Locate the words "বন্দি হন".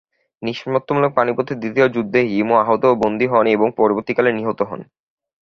3.01-3.45